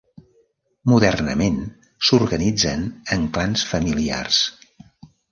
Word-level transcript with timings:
Modernament, 0.91 1.59
s'organitzen 2.07 2.87
en 3.17 3.27
clans 3.35 3.65
familiars. 3.75 4.41